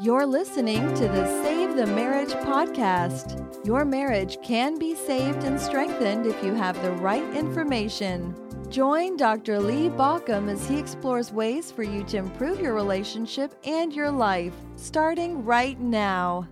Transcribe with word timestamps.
You're 0.00 0.26
listening 0.26 0.94
to 0.94 1.08
the 1.08 1.42
Save 1.42 1.76
the 1.76 1.86
Marriage 1.86 2.32
podcast. 2.32 3.66
Your 3.66 3.84
marriage 3.84 4.38
can 4.42 4.78
be 4.78 4.94
saved 4.94 5.44
and 5.44 5.60
strengthened 5.60 6.26
if 6.26 6.42
you 6.42 6.54
have 6.54 6.80
the 6.82 6.92
right 6.92 7.28
information. 7.36 8.34
Join 8.70 9.16
Dr. 9.16 9.60
Lee 9.60 9.88
Baucom 9.88 10.50
as 10.50 10.68
he 10.68 10.78
explores 10.78 11.32
ways 11.32 11.70
for 11.70 11.82
you 11.82 12.02
to 12.04 12.16
improve 12.16 12.60
your 12.60 12.74
relationship 12.74 13.54
and 13.64 13.92
your 13.92 14.10
life, 14.10 14.54
starting 14.76 15.44
right 15.44 15.78
now. 15.78 16.48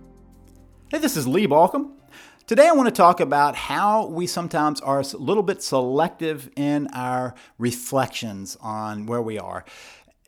Hey, 0.89 0.99
this 0.99 1.17
is 1.17 1.27
Lee 1.27 1.47
Baucom. 1.47 1.91
Today 2.47 2.69
I 2.69 2.71
want 2.71 2.87
to 2.87 2.95
talk 2.95 3.19
about 3.19 3.55
how 3.55 4.05
we 4.07 4.27
sometimes 4.27 4.79
are 4.79 5.01
a 5.01 5.17
little 5.17 5.43
bit 5.43 5.61
selective 5.61 6.49
in 6.55 6.87
our 6.93 7.35
reflections 7.57 8.57
on 8.61 9.05
where 9.05 9.21
we 9.21 9.37
are. 9.37 9.65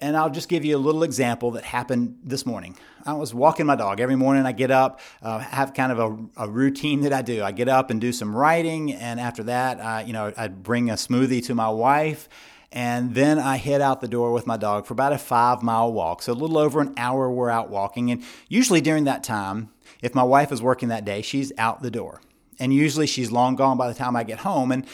And 0.02 0.16
I'll 0.16 0.30
just 0.30 0.48
give 0.48 0.64
you 0.64 0.78
a 0.78 0.80
little 0.80 1.04
example 1.04 1.52
that 1.52 1.66
happened 1.66 2.20
this 2.24 2.46
morning. 2.46 2.78
I 3.06 3.14
was 3.14 3.34
walking 3.34 3.66
my 3.66 3.76
dog. 3.76 4.00
Every 4.00 4.16
morning 4.16 4.46
I 4.46 4.54
get 4.54 4.72
up, 4.72 5.02
uh, 5.22 5.40
have 5.40 5.74
kind 5.74 5.92
of 5.92 6.00
a, 6.00 6.44
a, 6.46 6.50
routine 6.50 7.02
that 7.02 7.12
I 7.12 7.22
do. 7.22 7.44
I 7.44 7.52
get 7.52 7.68
up 7.68 7.90
and 7.90 8.00
do 8.00 8.14
some 8.14 8.34
writing, 8.34 8.94
and 8.94 9.20
after 9.20 9.44
that, 9.44 9.82
I, 9.82 10.04
you 10.04 10.14
know, 10.14 10.32
I 10.38 10.48
bring 10.48 10.90
a 10.90 10.94
smoothie 10.94 11.46
to 11.48 11.56
my 11.56 11.68
wife, 11.68 12.30
and 12.72 13.14
then 13.14 13.40
I 13.40 13.58
head 13.58 13.82
out 13.82 14.00
the 14.00 14.08
door 14.08 14.32
with 14.32 14.48
my 14.48 14.56
dog 14.56 14.86
for 14.86 14.94
about 14.94 15.12
a 15.12 15.18
five 15.18 15.62
mile 15.64 15.92
walk. 15.92 16.22
So 16.22 16.32
a 16.32 16.34
little 16.34 16.58
over 16.58 16.80
an 16.80 16.94
hour 16.96 17.30
we're 17.30 17.50
out 17.50 17.70
walking, 17.70 18.10
and 18.10 18.24
usually 18.48 18.80
during 18.80 19.04
that 19.04 19.22
time, 19.22 19.70
if 20.02 20.16
my 20.16 20.24
wife 20.24 20.54
is 20.54 20.62
working 20.62 20.88
that 20.90 21.04
day, 21.04 21.22
she's 21.22 21.52
out 21.58 21.82
the 21.82 21.92
door, 21.92 22.22
and 22.58 22.74
usually 22.74 23.08
she's 23.08 23.34
long 23.34 23.58
gone 23.58 23.78
by 23.78 23.90
the 23.90 23.94
time 23.94 24.16
I 24.16 24.24
get 24.24 24.40
home, 24.40 24.72
and 24.72 24.86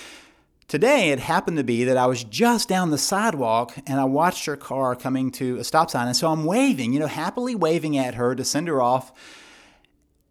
Today, 0.67 1.11
it 1.11 1.19
happened 1.19 1.57
to 1.57 1.63
be 1.63 1.83
that 1.83 1.95
I 1.95 2.07
was 2.07 2.23
just 2.23 2.67
down 2.67 2.89
the 2.89 2.97
sidewalk 2.97 3.75
and 3.85 3.99
I 3.99 4.05
watched 4.05 4.45
her 4.45 4.57
car 4.57 4.95
coming 4.95 5.29
to 5.33 5.57
a 5.57 5.63
stop 5.63 5.91
sign. 5.91 6.07
And 6.07 6.15
so 6.15 6.31
I'm 6.31 6.43
waving, 6.43 6.91
you 6.91 6.99
know, 6.99 7.07
happily 7.07 7.53
waving 7.53 7.97
at 7.97 8.15
her 8.15 8.33
to 8.33 8.43
send 8.43 8.67
her 8.67 8.81
off. 8.81 9.11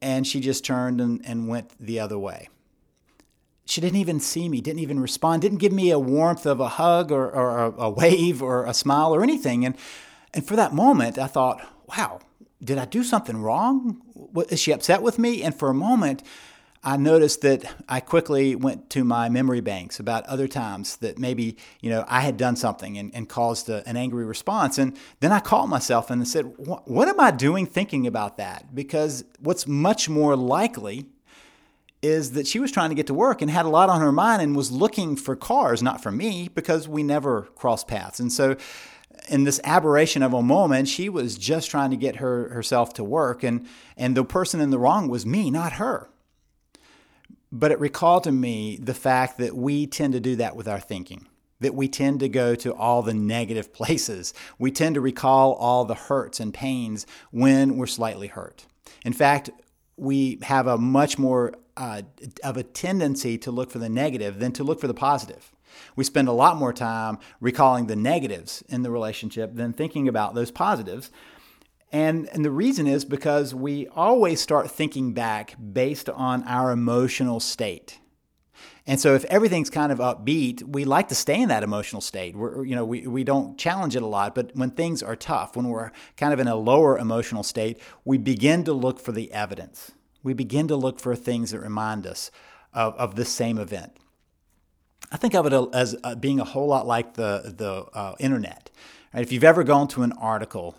And 0.03 0.27
she 0.27 0.41
just 0.41 0.65
turned 0.65 1.01
and, 1.01 1.25
and 1.25 1.47
went 1.47 1.71
the 1.79 2.01
other 2.01 2.19
way. 2.19 2.49
She 3.65 3.81
didn't 3.81 4.01
even 4.01 4.19
see 4.19 4.49
me, 4.49 4.61
didn't 4.61 4.81
even 4.81 4.99
respond, 4.99 5.41
didn't 5.41 5.59
give 5.59 5.73
me 5.73 5.91
a 5.91 5.99
warmth 6.01 6.47
of 6.47 6.59
a 6.59 6.69
hug 6.69 7.13
or, 7.13 7.31
or 7.31 7.67
a, 7.67 7.71
a 7.83 7.91
wave 7.91 8.43
or 8.43 8.67
a 8.67 8.75
smile 8.75 9.15
or 9.15 9.23
anything. 9.23 9.65
And, 9.65 9.77
and 10.35 10.47
for 10.47 10.57
that 10.57 10.75
moment, 10.75 11.17
I 11.17 11.29
thought, 11.29 11.65
wow, 11.97 12.19
did 12.63 12.77
I 12.77 12.87
do 12.87 13.05
something 13.05 13.41
wrong? 13.41 14.03
Is 14.51 14.61
she 14.61 14.73
upset 14.73 15.01
with 15.01 15.17
me? 15.19 15.45
And 15.45 15.55
for 15.55 15.71
a 15.71 15.75
moment, 15.75 16.25
I 16.85 16.99
noticed 16.99 17.41
that 17.41 17.65
I 17.89 18.01
quickly 18.01 18.55
went 18.55 18.91
to 18.91 19.05
my 19.05 19.31
memory 19.31 19.63
banks 19.63 19.99
about 19.99 20.27
other 20.27 20.47
times 20.47 20.97
that 20.97 21.19
maybe, 21.19 21.57
you 21.81 21.89
know, 21.89 22.05
I 22.07 22.21
had 22.21 22.37
done 22.37 22.57
something 22.57 22.99
and, 22.99 23.15
and 23.15 23.27
caused 23.27 23.71
a, 23.71 23.89
an 23.89 23.97
angry 23.97 24.27
response. 24.27 24.77
And 24.77 24.95
then 25.21 25.33
I 25.33 25.41
caught 25.41 25.69
myself 25.69 26.11
and 26.11 26.29
said, 26.29 26.45
what 26.59 27.09
am 27.09 27.19
I 27.19 27.31
doing 27.31 27.65
thinking 27.65 28.07
about 28.07 28.37
that? 28.37 28.75
Because 28.75 29.25
what's 29.41 29.67
much 29.67 30.11
more 30.11 30.37
likely 30.37 31.07
is 32.03 32.33
that 32.33 32.47
she 32.47 32.59
was 32.59 32.71
trying 32.71 32.91
to 32.91 32.95
get 32.95 33.07
to 33.07 33.15
work 33.15 33.41
and 33.41 33.51
had 33.51 33.65
a 33.65 33.71
lot 33.71 33.89
on 33.89 34.03
her 34.03 34.13
mind 34.13 34.43
and 34.43 34.55
was 34.55 34.71
looking 34.71 35.17
for 35.17 35.35
cars, 35.35 35.83
not 35.83 36.03
for 36.03 36.13
me, 36.13 36.51
because 36.55 36.87
we 36.87 37.03
never 37.03 37.49
cross 37.55 37.83
paths. 37.83 38.21
And 38.21 38.31
so 38.31 38.57
in 39.31 39.45
this 39.45 39.59
aberration 39.65 40.23
of 40.23 40.35
a 40.35 40.43
moment, 40.43 40.89
she 40.89 41.09
was 41.09 41.39
just 41.39 41.71
trying 41.71 41.91
to 41.93 41.97
get 41.97 42.17
her 42.17 42.51
herself 42.51 42.93
to 42.95 43.05
work 43.05 43.43
and 43.43 43.67
and 43.97 44.15
the 44.15 44.25
person 44.25 44.61
in 44.61 44.69
the 44.69 44.79
wrong 44.79 45.09
was 45.09 45.25
me, 45.25 45.51
not 45.51 45.75
her. 45.75 46.11
But 47.57 47.71
it 47.71 47.79
recalled 47.79 48.25
to 48.25 48.33
me 48.33 48.79
the 48.83 48.95
fact 48.95 49.39
that 49.39 49.57
we 49.57 49.87
tend 49.87 50.13
to 50.15 50.21
do 50.21 50.35
that 50.37 50.57
with 50.57 50.67
our 50.67 50.81
thinking, 50.81 51.29
that 51.61 51.73
we 51.73 51.87
tend 51.87 52.19
to 52.19 52.29
go 52.29 52.57
to 52.57 52.75
all 52.75 53.01
the 53.01 53.15
negative 53.15 53.73
places. 53.73 54.35
We 54.59 54.73
tend 54.73 54.97
to 54.97 55.01
recall 55.01 55.53
all 55.53 55.85
the 55.85 55.95
hurts 55.95 56.41
and 56.41 56.53
pains 56.53 57.07
when 57.31 57.77
we're 57.77 57.87
slightly 57.87 58.27
hurt. 58.27 58.67
In 59.05 59.13
fact, 59.13 59.51
we 59.97 60.41
have 60.43 60.67
a 60.67 60.77
much 60.77 61.17
more 61.17 61.55
uh, 61.77 62.03
of 62.43 62.57
a 62.57 62.65
tendency 62.65 63.39
to 63.39 63.53
look 63.53 63.71
for 63.71 63.79
the 63.79 63.89
negative 63.89 64.41
than 64.41 64.51
to 64.51 64.65
look 64.65 64.81
for 64.81 64.89
the 64.89 64.95
positive. 64.95 65.53
We 65.95 66.03
spend 66.03 66.27
a 66.27 66.33
lot 66.33 66.57
more 66.57 66.73
time 66.73 67.19
recalling 67.41 67.87
the 67.87 67.97
negatives 67.97 68.65
in 68.69 68.83
the 68.83 68.91
relationship 68.91 69.55
than 69.55 69.73
thinking 69.73 70.09
about 70.09 70.35
those 70.35 70.51
positives. 70.51 71.13
And, 71.93 72.29
and 72.33 72.45
the 72.45 72.51
reason 72.51 72.87
is 72.87 73.05
because 73.05 73.55
we 73.55 73.87
always 73.89 74.41
start 74.41 74.71
thinking 74.71 75.13
back 75.13 75.55
based 75.73 76.09
on 76.09 76.43
our 76.45 76.73
emotional 76.73 77.39
state. 77.39 78.01
And 78.87 79.01
so 79.01 79.15
if 79.15 79.25
everything's 79.27 79.71
kind 79.71 79.91
of 79.91 79.99
upbeat, 79.99 80.63
we 80.63 80.85
like 80.85 81.09
to 81.09 81.15
stay 81.15 81.41
in 81.41 81.49
that 81.49 81.63
emotional 81.63 82.03
state. 82.03 82.37
We're, 82.37 82.65
you 82.65 82.75
know, 82.75 82.85
we, 82.85 83.07
we 83.07 83.25
don't 83.25 83.57
challenge 83.57 83.97
it 83.97 84.03
a 84.03 84.07
lot, 84.07 84.35
but 84.35 84.55
when 84.55 84.71
things 84.71 85.03
are 85.03 85.17
tough, 85.17 85.57
when 85.57 85.69
we're 85.69 85.91
kind 86.17 86.35
of 86.35 86.41
in 86.41 86.49
a 86.49 86.57
lower 86.57 86.99
emotional 86.99 87.43
state, 87.43 87.81
we 88.05 88.19
begin 88.19 88.63
to 88.65 88.75
look 88.75 89.01
for 89.01 89.13
the 89.13 89.33
evidence. 89.33 89.93
We 90.23 90.35
begin 90.35 90.69
to 90.69 90.77
look 90.77 91.01
for 91.01 91.17
things 91.17 91.53
that 91.53 91.61
remind 91.61 92.07
us 92.07 92.31
of, 92.75 92.95
of 92.97 93.15
this 93.15 93.31
same 93.31 93.59
event. 93.59 93.97
I 95.11 95.17
think 95.17 95.35
of 95.35 95.47
it 95.47 95.53
as 95.73 95.97
being 96.21 96.41
a 96.41 96.45
whole 96.45 96.67
lot 96.67 96.87
like 96.87 97.15
the, 97.15 97.55
the 97.57 97.87
uh, 97.97 98.17
internet. 98.19 98.71
Right? 99.15 99.23
If 99.23 99.33
you've 99.33 99.45
ever 99.45 99.65
gone 99.65 99.89
to 99.89 100.03
an 100.03 100.13
article 100.13 100.75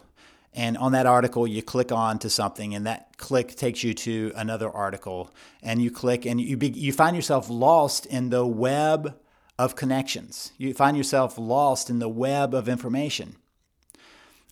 and 0.56 0.78
on 0.78 0.94
that 0.94 1.06
article 1.06 1.46
you 1.46 1.62
click 1.62 1.92
on 1.92 2.18
to 2.18 2.30
something 2.30 2.74
and 2.74 2.88
that 2.88 3.18
click 3.18 3.56
takes 3.56 3.84
you 3.84 3.94
to 3.94 4.32
another 4.36 4.70
article 4.70 5.32
and 5.62 5.82
you 5.82 5.92
click 5.92 6.26
and 6.26 6.42
you 6.42 6.58
be, 6.58 6.70
you 6.70 6.92
find 6.92 7.16
yourself 7.16 7.50
lost 7.50 8.06
in 8.08 8.30
the 8.30 8.46
web 8.46 9.16
of 9.60 9.76
connections 9.76 10.52
you 10.58 10.74
find 10.74 10.98
yourself 10.98 11.38
lost 11.38 11.90
in 11.90 12.00
the 12.00 12.10
web 12.10 12.54
of 12.54 12.68
information 12.68 13.36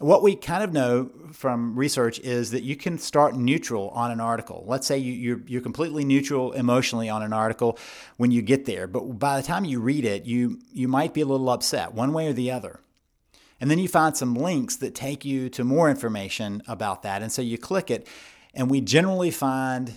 what 0.04 0.22
we 0.22 0.36
kind 0.36 0.64
of 0.64 0.74
know 0.74 1.10
from 1.32 1.78
research 1.78 2.20
is 2.20 2.52
that 2.52 2.64
you 2.64 2.76
can 2.76 2.98
start 2.98 3.36
neutral 3.36 3.90
on 3.90 4.12
an 4.12 4.20
article. 4.20 4.66
Let's 4.68 4.86
say 4.86 4.98
you, 4.98 5.14
you're, 5.14 5.42
you're 5.48 5.62
completely 5.62 6.04
neutral 6.04 6.52
emotionally 6.52 7.10
on 7.10 7.24
an 7.24 7.32
article 7.32 7.78
when 8.18 8.30
you 8.32 8.42
get 8.42 8.66
there, 8.66 8.88
but 8.88 9.20
by 9.20 9.40
the 9.40 9.48
time 9.48 9.66
you 9.66 9.80
read 9.80 10.04
it, 10.04 10.26
you, 10.26 10.60
you 10.74 10.88
might 10.88 11.14
be 11.14 11.22
a 11.22 11.26
little 11.26 11.50
upset 11.50 11.94
one 11.94 12.12
way 12.12 12.28
or 12.28 12.34
the 12.34 12.52
other. 12.52 12.80
And 13.64 13.72
then 13.72 13.80
you 13.80 13.88
find 13.88 14.18
some 14.18 14.36
links 14.36 14.76
that 14.76 14.94
take 14.94 15.24
you 15.24 15.48
to 15.52 15.64
more 15.64 15.90
information 15.90 16.62
about 16.68 17.02
that. 17.04 17.22
And 17.22 17.32
so 17.32 17.42
you 17.42 17.58
click 17.58 17.90
it, 17.90 18.06
and 18.54 18.70
we 18.70 18.82
generally 18.82 19.32
find 19.32 19.94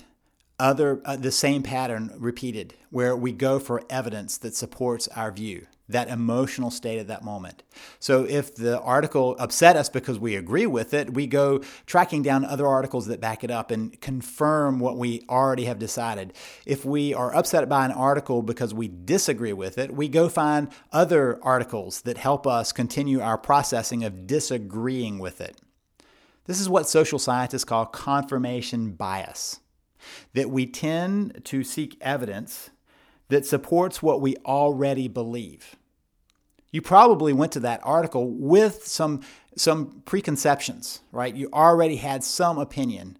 other 0.59 1.01
uh, 1.05 1.17
the 1.17 1.31
same 1.31 1.63
pattern 1.63 2.13
repeated 2.17 2.75
where 2.91 3.17
we 3.17 3.33
go 3.33 3.59
for 3.59 3.83
evidence 3.91 4.39
that 4.39 4.55
supports 4.55 5.09
our 5.09 5.31
view 5.31 5.67
that 5.89 6.09
emotional 6.09 6.71
state 6.71 6.99
at 6.99 7.07
that 7.07 7.25
moment. 7.25 7.63
So 8.01 8.25
if 8.25 8.55
the 8.55 8.81
article 8.81 9.37
upset 9.39 9.77
us 9.77 9.89
because 9.89 10.19
we 10.19 10.35
agree 10.35 10.67
with 10.67 10.93
it, 10.93 11.15
we 11.15 11.27
go 11.27 11.61
tracking 11.87 12.23
down 12.23 12.45
other 12.45 12.67
articles 12.67 13.07
that 13.07 13.21
back 13.21 13.45
it 13.45 13.51
up 13.51 13.71
and 13.71 13.99
confirm 14.01 14.81
what 14.81 14.97
we 14.97 15.25
already 15.29 15.67
have 15.67 15.79
decided. 15.79 16.33
If 16.65 16.85
we 16.85 17.15
are 17.15 17.35
upset 17.35 17.69
by 17.69 17.85
an 17.85 17.93
article 17.93 18.43
because 18.43 18.75
we 18.75 18.89
disagree 18.89 19.53
with 19.53 19.79
it, 19.79 19.95
we 19.95 20.09
go 20.09 20.29
find 20.29 20.69
other 20.93 21.39
articles 21.43 22.03
that 22.03 22.19
help 22.19 22.47
us 22.47 22.73
continue 22.73 23.21
our 23.21 23.39
processing 23.39 24.03
of 24.05 24.27
disagreeing 24.27 25.19
with 25.19 25.41
it. 25.41 25.57
This 26.47 26.61
is 26.61 26.69
what 26.69 26.89
social 26.89 27.19
scientists 27.19 27.65
call 27.65 27.87
confirmation 27.87 28.93
bias. 28.93 29.61
That 30.35 30.51
we 30.51 30.67
tend 30.67 31.45
to 31.45 31.65
seek 31.65 31.97
evidence 32.01 32.71
that 33.29 33.47
supports 33.47 34.03
what 34.03 34.21
we 34.21 34.37
already 34.45 35.09
believe. 35.09 35.77
You 36.71 36.83
probably 36.83 37.33
went 37.33 37.53
to 37.53 37.61
that 37.61 37.81
article 37.83 38.29
with 38.31 38.87
some, 38.87 39.23
some 39.57 40.03
preconceptions, 40.05 41.01
right? 41.13 41.35
You 41.35 41.49
already 41.53 41.97
had 41.97 42.23
some 42.23 42.59
opinion. 42.59 43.19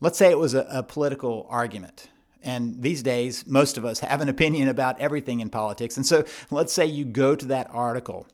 Let's 0.00 0.18
say 0.18 0.30
it 0.30 0.38
was 0.38 0.54
a, 0.54 0.66
a 0.70 0.82
political 0.82 1.46
argument. 1.50 2.08
And 2.42 2.82
these 2.82 3.02
days, 3.02 3.46
most 3.46 3.78
of 3.78 3.84
us 3.84 4.00
have 4.00 4.20
an 4.20 4.28
opinion 4.28 4.68
about 4.68 5.00
everything 5.00 5.40
in 5.40 5.50
politics. 5.50 5.96
And 5.96 6.06
so 6.06 6.24
let's 6.50 6.72
say 6.72 6.84
you 6.84 7.04
go 7.04 7.34
to 7.34 7.46
that 7.46 7.68
article 7.70 8.26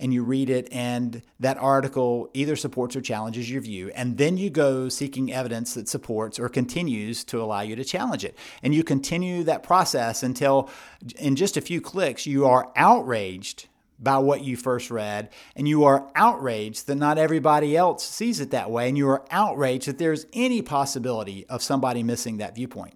and 0.00 0.12
you 0.14 0.22
read 0.22 0.50
it, 0.50 0.68
and 0.72 1.22
that 1.40 1.58
article 1.58 2.30
either 2.34 2.56
supports 2.56 2.94
or 2.94 3.00
challenges 3.00 3.50
your 3.50 3.60
view, 3.60 3.90
and 3.94 4.16
then 4.16 4.36
you 4.36 4.50
go 4.50 4.88
seeking 4.88 5.32
evidence 5.32 5.74
that 5.74 5.88
supports 5.88 6.38
or 6.38 6.48
continues 6.48 7.24
to 7.24 7.42
allow 7.42 7.60
you 7.60 7.74
to 7.76 7.84
challenge 7.84 8.24
it. 8.24 8.36
And 8.62 8.74
you 8.74 8.84
continue 8.84 9.44
that 9.44 9.62
process 9.62 10.22
until, 10.22 10.70
in 11.18 11.36
just 11.36 11.56
a 11.56 11.60
few 11.60 11.80
clicks, 11.80 12.26
you 12.26 12.46
are 12.46 12.70
outraged 12.76 13.68
by 14.00 14.18
what 14.18 14.44
you 14.44 14.56
first 14.56 14.92
read, 14.92 15.28
and 15.56 15.66
you 15.66 15.82
are 15.82 16.08
outraged 16.14 16.86
that 16.86 16.94
not 16.94 17.18
everybody 17.18 17.76
else 17.76 18.04
sees 18.04 18.38
it 18.38 18.52
that 18.52 18.70
way, 18.70 18.88
and 18.88 18.96
you 18.96 19.08
are 19.08 19.24
outraged 19.32 19.88
that 19.88 19.98
there's 19.98 20.26
any 20.32 20.62
possibility 20.62 21.44
of 21.48 21.62
somebody 21.62 22.04
missing 22.04 22.36
that 22.36 22.54
viewpoint. 22.54 22.94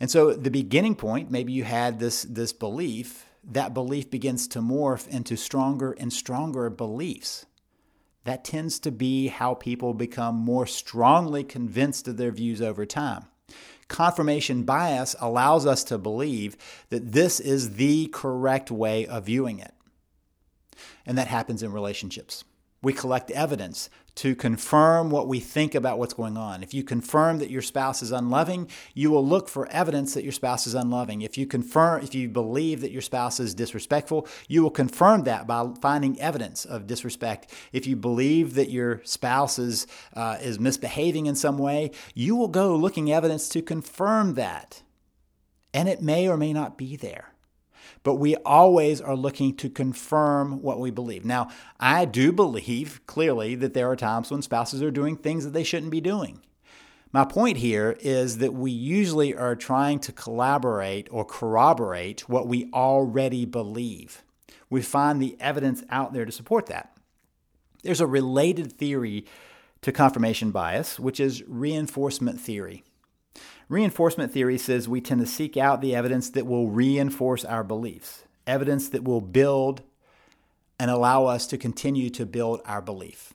And 0.00 0.10
so 0.10 0.32
the 0.32 0.50
beginning 0.50 0.94
point, 0.94 1.30
maybe 1.30 1.52
you 1.52 1.64
had 1.64 1.98
this, 1.98 2.22
this 2.22 2.54
belief 2.54 3.26
that 3.48 3.74
belief 3.74 4.10
begins 4.10 4.46
to 4.48 4.60
morph 4.60 5.08
into 5.08 5.36
stronger 5.36 5.92
and 5.92 6.12
stronger 6.12 6.68
beliefs. 6.70 7.46
That 8.24 8.44
tends 8.44 8.78
to 8.80 8.90
be 8.90 9.28
how 9.28 9.54
people 9.54 9.94
become 9.94 10.34
more 10.34 10.66
strongly 10.66 11.44
convinced 11.44 12.06
of 12.08 12.18
their 12.18 12.30
views 12.30 12.60
over 12.60 12.84
time. 12.84 13.24
Confirmation 13.88 14.64
bias 14.64 15.16
allows 15.18 15.64
us 15.64 15.82
to 15.84 15.96
believe 15.96 16.56
that 16.90 17.12
this 17.12 17.40
is 17.40 17.76
the 17.76 18.08
correct 18.08 18.70
way 18.70 19.06
of 19.06 19.24
viewing 19.24 19.60
it. 19.60 19.72
And 21.06 21.16
that 21.16 21.28
happens 21.28 21.62
in 21.62 21.72
relationships. 21.72 22.44
We 22.80 22.92
collect 22.92 23.30
evidence 23.32 23.90
to 24.18 24.34
confirm 24.34 25.10
what 25.10 25.28
we 25.28 25.38
think 25.38 25.76
about 25.76 25.98
what's 25.98 26.14
going 26.14 26.36
on. 26.36 26.62
If 26.62 26.74
you 26.74 26.82
confirm 26.82 27.38
that 27.38 27.50
your 27.50 27.62
spouse 27.62 28.02
is 28.02 28.10
unloving, 28.10 28.68
you 28.92 29.12
will 29.12 29.24
look 29.24 29.48
for 29.48 29.68
evidence 29.68 30.14
that 30.14 30.24
your 30.24 30.32
spouse 30.32 30.66
is 30.66 30.74
unloving. 30.74 31.22
If 31.22 31.38
you 31.38 31.46
confirm 31.46 32.02
if 32.02 32.16
you 32.16 32.28
believe 32.28 32.80
that 32.80 32.90
your 32.90 33.02
spouse 33.02 33.38
is 33.38 33.54
disrespectful, 33.54 34.26
you 34.48 34.62
will 34.62 34.70
confirm 34.70 35.22
that 35.24 35.46
by 35.46 35.70
finding 35.80 36.20
evidence 36.20 36.64
of 36.64 36.88
disrespect. 36.88 37.52
If 37.72 37.86
you 37.86 37.94
believe 37.94 38.54
that 38.54 38.70
your 38.70 39.02
spouse 39.04 39.58
is 39.58 39.86
uh, 40.14 40.38
is 40.40 40.58
misbehaving 40.58 41.26
in 41.26 41.36
some 41.36 41.58
way, 41.58 41.92
you 42.14 42.34
will 42.34 42.48
go 42.48 42.74
looking 42.74 43.12
evidence 43.12 43.48
to 43.50 43.62
confirm 43.62 44.34
that. 44.34 44.82
And 45.72 45.88
it 45.88 46.02
may 46.02 46.28
or 46.28 46.36
may 46.36 46.52
not 46.52 46.76
be 46.76 46.96
there 46.96 47.27
but 48.08 48.14
we 48.14 48.36
always 48.36 49.02
are 49.02 49.14
looking 49.14 49.54
to 49.54 49.68
confirm 49.68 50.62
what 50.62 50.80
we 50.80 50.90
believe. 50.90 51.26
Now, 51.26 51.50
I 51.78 52.06
do 52.06 52.32
believe 52.32 53.02
clearly 53.06 53.54
that 53.56 53.74
there 53.74 53.90
are 53.90 53.96
times 53.96 54.30
when 54.30 54.40
spouses 54.40 54.80
are 54.80 54.90
doing 54.90 55.14
things 55.14 55.44
that 55.44 55.50
they 55.50 55.62
shouldn't 55.62 55.92
be 55.92 56.00
doing. 56.00 56.40
My 57.12 57.26
point 57.26 57.58
here 57.58 57.98
is 58.00 58.38
that 58.38 58.54
we 58.54 58.70
usually 58.70 59.34
are 59.34 59.54
trying 59.54 59.98
to 59.98 60.12
collaborate 60.12 61.08
or 61.10 61.22
corroborate 61.22 62.26
what 62.30 62.48
we 62.48 62.70
already 62.72 63.44
believe. 63.44 64.24
We 64.70 64.80
find 64.80 65.20
the 65.20 65.36
evidence 65.38 65.84
out 65.90 66.14
there 66.14 66.24
to 66.24 66.32
support 66.32 66.64
that. 66.68 66.96
There's 67.82 68.00
a 68.00 68.06
related 68.06 68.72
theory 68.72 69.26
to 69.82 69.92
confirmation 69.92 70.50
bias, 70.50 70.98
which 70.98 71.20
is 71.20 71.44
reinforcement 71.46 72.40
theory. 72.40 72.84
Reinforcement 73.68 74.32
theory 74.32 74.56
says 74.56 74.88
we 74.88 75.00
tend 75.00 75.20
to 75.20 75.26
seek 75.26 75.56
out 75.56 75.80
the 75.80 75.94
evidence 75.94 76.30
that 76.30 76.46
will 76.46 76.68
reinforce 76.68 77.44
our 77.44 77.62
beliefs, 77.62 78.24
evidence 78.46 78.88
that 78.88 79.04
will 79.04 79.20
build 79.20 79.82
and 80.80 80.90
allow 80.90 81.26
us 81.26 81.46
to 81.48 81.58
continue 81.58 82.08
to 82.10 82.24
build 82.24 82.62
our 82.64 82.80
belief. 82.80 83.34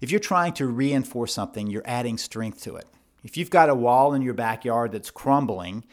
If 0.00 0.10
you're 0.10 0.20
trying 0.20 0.52
to 0.54 0.66
reinforce 0.66 1.32
something, 1.32 1.68
you're 1.68 1.82
adding 1.86 2.18
strength 2.18 2.62
to 2.64 2.76
it. 2.76 2.86
If 3.24 3.36
you've 3.36 3.50
got 3.50 3.70
a 3.70 3.74
wall 3.74 4.12
in 4.12 4.22
your 4.22 4.34
backyard 4.34 4.92
that's 4.92 5.10
crumbling, 5.10 5.84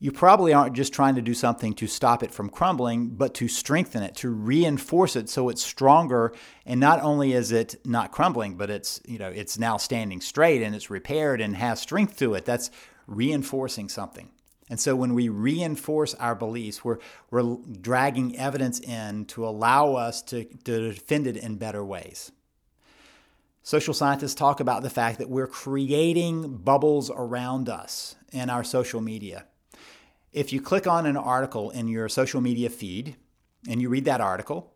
you 0.00 0.12
probably 0.12 0.52
aren't 0.52 0.76
just 0.76 0.92
trying 0.92 1.16
to 1.16 1.22
do 1.22 1.34
something 1.34 1.74
to 1.74 1.88
stop 1.88 2.22
it 2.22 2.30
from 2.30 2.50
crumbling, 2.50 3.08
but 3.08 3.34
to 3.34 3.48
strengthen 3.48 4.02
it, 4.02 4.14
to 4.16 4.30
reinforce 4.30 5.16
it 5.16 5.28
so 5.28 5.48
it's 5.48 5.62
stronger. 5.62 6.32
And 6.64 6.78
not 6.78 7.02
only 7.02 7.32
is 7.32 7.50
it 7.50 7.74
not 7.84 8.12
crumbling, 8.12 8.56
but 8.56 8.70
it's, 8.70 9.00
you 9.06 9.18
know, 9.18 9.28
it's 9.28 9.58
now 9.58 9.76
standing 9.76 10.20
straight 10.20 10.62
and 10.62 10.74
it's 10.74 10.88
repaired 10.88 11.40
and 11.40 11.56
has 11.56 11.80
strength 11.80 12.16
to 12.18 12.34
it. 12.34 12.44
That's 12.44 12.70
reinforcing 13.08 13.88
something. 13.88 14.30
And 14.70 14.78
so 14.78 14.94
when 14.94 15.14
we 15.14 15.30
reinforce 15.30 16.14
our 16.14 16.34
beliefs, 16.34 16.84
we're, 16.84 16.98
we're 17.30 17.56
dragging 17.80 18.36
evidence 18.36 18.78
in 18.78 19.24
to 19.26 19.48
allow 19.48 19.94
us 19.94 20.22
to, 20.24 20.44
to 20.44 20.92
defend 20.92 21.26
it 21.26 21.36
in 21.36 21.56
better 21.56 21.84
ways. 21.84 22.30
Social 23.64 23.94
scientists 23.94 24.34
talk 24.34 24.60
about 24.60 24.82
the 24.82 24.90
fact 24.90 25.18
that 25.18 25.28
we're 25.28 25.46
creating 25.48 26.58
bubbles 26.58 27.10
around 27.10 27.68
us 27.68 28.14
in 28.30 28.48
our 28.48 28.62
social 28.62 29.00
media 29.00 29.44
if 30.32 30.52
you 30.52 30.60
click 30.60 30.86
on 30.86 31.06
an 31.06 31.16
article 31.16 31.70
in 31.70 31.88
your 31.88 32.08
social 32.08 32.40
media 32.40 32.68
feed 32.68 33.16
and 33.68 33.80
you 33.80 33.88
read 33.88 34.04
that 34.04 34.20
article 34.20 34.72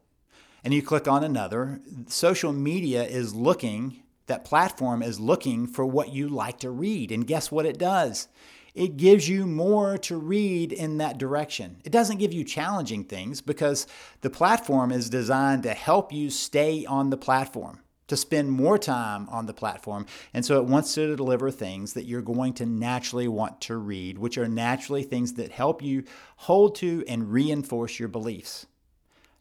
and 0.65 0.73
you 0.73 0.83
click 0.83 1.07
on 1.07 1.25
another, 1.25 1.81
social 2.07 2.53
media 2.53 3.05
is 3.05 3.35
looking, 3.35 4.03
that 4.27 4.45
platform 4.45 5.03
is 5.03 5.21
looking 5.21 5.67
for 5.67 5.85
what 5.85 6.13
you 6.13 6.29
like 6.29 6.59
to 6.61 6.71
read. 6.71 7.13
And 7.13 7.27
guess 7.27 7.51
what 7.51 7.67
it 7.67 7.79
does? 7.79 8.29
It 8.75 8.97
gives 8.97 9.29
you 9.29 9.47
more 9.47 9.99
to 9.99 10.17
read 10.17 10.73
in 10.73 10.97
that 10.99 11.19
direction. 11.19 11.83
It 11.85 11.93
doesn't 11.93 12.19
give 12.19 12.33
you 12.33 12.43
challenging 12.43 13.05
things 13.05 13.43
because 13.43 13.87
the 14.23 14.31
platform 14.31 14.91
is 14.91 15.11
designed 15.11 15.65
to 15.65 15.75
help 15.75 16.13
you 16.13 16.31
stay 16.31 16.87
on 16.87 17.11
the 17.11 17.19
platform 17.19 17.81
to 18.13 18.17
spend 18.19 18.51
more 18.51 18.77
time 18.77 19.27
on 19.31 19.47
the 19.47 19.55
platform. 19.55 20.05
And 20.35 20.45
so 20.45 20.59
it 20.59 20.67
wants 20.67 20.93
to 20.95 21.17
deliver 21.17 21.51
things 21.51 21.95
that 21.95 22.05
you're 22.05 22.21
going 22.21 22.53
to 22.55 22.67
naturally 22.67 23.27
want 23.27 23.63
to 23.63 23.77
read, 23.79 24.19
which 24.19 24.37
are 24.37 24.47
naturally 24.47 25.03
things 25.03 25.33
that 25.35 25.51
help 25.51 25.81
you 25.81 26.05
hold 26.37 26.75
to 26.77 27.03
and 27.09 27.33
reinforce 27.33 27.99
your 27.99 28.11
beliefs. 28.11 28.67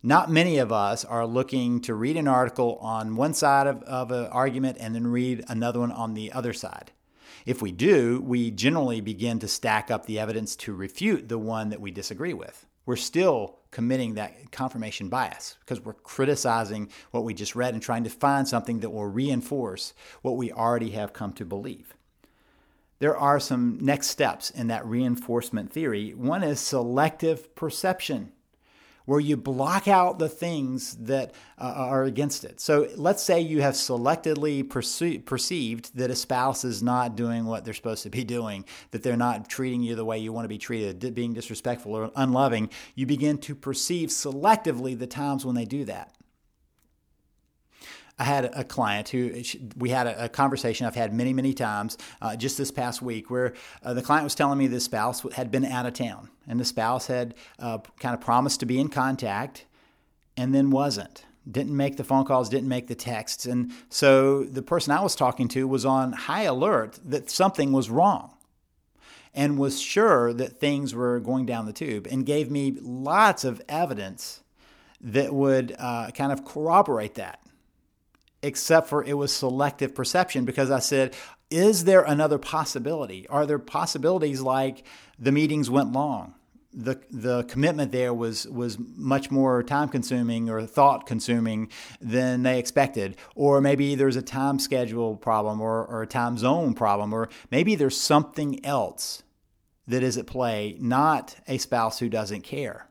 Not 0.01 0.31
many 0.31 0.57
of 0.57 0.71
us 0.71 1.03
are 1.03 1.27
looking 1.27 1.81
to 1.81 1.93
read 1.93 2.15
an 2.15 2.29
article 2.29 2.77
on 2.79 3.17
one 3.17 3.33
side 3.33 3.67
of, 3.67 3.83
of 3.83 4.09
an 4.11 4.27
argument 4.27 4.77
and 4.79 4.95
then 4.95 5.07
read 5.07 5.43
another 5.49 5.81
one 5.81 5.91
on 5.91 6.13
the 6.13 6.31
other 6.31 6.53
side. 6.53 6.93
If 7.45 7.61
we 7.61 7.73
do, 7.73 8.21
we 8.25 8.51
generally 8.51 9.01
begin 9.01 9.39
to 9.39 9.49
stack 9.49 9.91
up 9.91 10.05
the 10.05 10.17
evidence 10.17 10.55
to 10.57 10.73
refute 10.73 11.27
the 11.27 11.37
one 11.37 11.71
that 11.71 11.81
we 11.81 11.91
disagree 11.91 12.33
with 12.33 12.65
we're 12.85 12.95
still 12.95 13.59
committing 13.71 14.15
that 14.15 14.51
confirmation 14.51 15.07
bias 15.07 15.57
because 15.61 15.79
we're 15.79 15.93
criticizing 15.93 16.89
what 17.11 17.23
we 17.23 17.33
just 17.33 17.55
read 17.55 17.73
and 17.73 17.81
trying 17.81 18.03
to 18.03 18.09
find 18.09 18.47
something 18.47 18.81
that 18.81 18.89
will 18.89 19.05
reinforce 19.05 19.93
what 20.21 20.35
we 20.35 20.51
already 20.51 20.91
have 20.91 21.13
come 21.13 21.31
to 21.33 21.45
believe. 21.45 21.95
There 22.99 23.17
are 23.17 23.39
some 23.39 23.79
next 23.81 24.07
steps 24.07 24.49
in 24.51 24.67
that 24.67 24.85
reinforcement 24.85 25.71
theory. 25.71 26.13
One 26.13 26.43
is 26.43 26.59
selective 26.59 27.55
perception 27.55 28.31
where 29.05 29.19
you 29.19 29.37
block 29.37 29.87
out 29.87 30.19
the 30.19 30.29
things 30.29 30.95
that 30.97 31.33
uh, 31.57 31.73
are 31.75 32.03
against 32.03 32.43
it. 32.43 32.59
So 32.59 32.87
let's 32.95 33.23
say 33.23 33.39
you 33.39 33.61
have 33.61 33.73
selectively 33.73 34.67
perce- 34.67 35.23
perceived 35.25 35.95
that 35.97 36.11
a 36.11 36.15
spouse 36.15 36.63
is 36.63 36.81
not 36.81 37.15
doing 37.15 37.45
what 37.45 37.65
they're 37.65 37.73
supposed 37.73 38.03
to 38.03 38.09
be 38.09 38.23
doing, 38.23 38.65
that 38.91 39.03
they're 39.03 39.17
not 39.17 39.49
treating 39.49 39.81
you 39.81 39.95
the 39.95 40.05
way 40.05 40.17
you 40.17 40.33
want 40.33 40.45
to 40.45 40.49
be 40.49 40.57
treated, 40.57 41.13
being 41.13 41.33
disrespectful 41.33 41.93
or 41.95 42.11
unloving. 42.15 42.69
You 42.95 43.05
begin 43.05 43.37
to 43.39 43.55
perceive 43.55 44.09
selectively 44.09 44.97
the 44.97 45.07
times 45.07 45.45
when 45.45 45.55
they 45.55 45.65
do 45.65 45.85
that. 45.85 46.13
I 48.21 48.23
had 48.23 48.51
a 48.53 48.63
client 48.63 49.09
who 49.09 49.41
we 49.75 49.89
had 49.89 50.05
a, 50.05 50.29
conversation 50.29 50.85
I've 50.85 50.93
had 50.93 51.11
many, 51.11 51.33
many 51.33 51.55
times 51.55 51.97
uh, 52.21 52.35
just 52.35 52.55
this 52.55 52.69
past 52.69 53.01
week 53.01 53.31
where 53.31 53.55
uh, 53.83 53.95
the 53.95 54.03
client 54.03 54.23
was 54.23 54.35
telling 54.35 54.59
me 54.59 54.67
the 54.67 54.79
spouse 54.79 55.25
had 55.33 55.49
been 55.49 55.65
out 55.65 55.87
of 55.87 55.93
town 55.93 56.29
and 56.47 56.59
the 56.59 56.65
spouse 56.65 57.07
had 57.07 57.33
uh, 57.57 57.79
kind 57.99 58.13
of 58.13 58.21
promised 58.21 58.59
to 58.59 58.67
be 58.67 58.79
in 58.79 58.89
contact 58.89 59.65
and 60.37 60.53
then 60.53 60.69
wasn't. 60.69 61.25
Didn't 61.49 61.75
make 61.75 61.97
the 61.97 62.03
phone 62.03 62.23
calls, 62.23 62.47
didn't 62.47 62.69
make 62.69 62.85
the 62.85 62.93
texts. 62.93 63.47
And 63.47 63.71
so 63.89 64.43
the 64.43 64.61
person 64.61 64.93
I 64.93 65.01
was 65.01 65.15
talking 65.15 65.47
to 65.47 65.67
was 65.67 65.83
on 65.83 66.13
high 66.13 66.43
alert 66.43 66.99
that 67.03 67.31
something 67.31 67.71
was 67.71 67.89
wrong 67.89 68.35
and 69.33 69.57
was 69.57 69.81
sure 69.81 70.31
that 70.31 70.59
things 70.59 70.93
were 70.93 71.19
going 71.19 71.47
down 71.47 71.65
the 71.65 71.73
tube 71.73 72.07
and 72.11 72.23
gave 72.23 72.51
me 72.51 72.77
lots 72.81 73.43
of 73.43 73.63
evidence 73.67 74.43
that 75.01 75.33
would 75.33 75.75
uh, 75.79 76.11
kind 76.11 76.31
of 76.31 76.45
corroborate 76.45 77.15
that 77.15 77.39
except 78.43 78.87
for 78.87 79.03
it 79.03 79.13
was 79.13 79.31
selective 79.33 79.93
perception 79.93 80.45
because 80.45 80.71
I 80.71 80.79
said, 80.79 81.15
is 81.49 81.83
there 81.83 82.01
another 82.01 82.37
possibility? 82.37 83.27
Are 83.27 83.45
there 83.45 83.59
possibilities 83.59 84.41
like 84.41 84.83
the 85.19 85.31
meetings 85.31 85.69
went 85.69 85.91
long? 85.91 86.35
The, 86.73 87.01
the 87.11 87.43
commitment 87.43 87.91
there 87.91 88.13
was 88.13 88.47
was 88.47 88.77
much 88.79 89.29
more 89.29 89.61
time 89.61 89.89
consuming 89.89 90.49
or 90.49 90.65
thought 90.65 91.05
consuming 91.05 91.69
than 91.99 92.43
they 92.43 92.59
expected 92.59 93.17
or 93.35 93.59
maybe 93.59 93.93
there's 93.95 94.15
a 94.15 94.21
time 94.21 94.57
schedule 94.57 95.17
problem 95.17 95.59
or, 95.59 95.85
or 95.85 96.03
a 96.03 96.07
time 96.07 96.37
zone 96.37 96.73
problem 96.73 97.11
or 97.11 97.27
maybe 97.51 97.75
there's 97.75 97.97
something 97.99 98.65
else 98.65 99.21
that 99.85 100.01
is 100.01 100.15
at 100.15 100.27
play 100.27 100.77
not 100.79 101.35
a 101.45 101.57
spouse 101.57 101.99
who 101.99 102.07
doesn't 102.07 102.43
care 102.43 102.87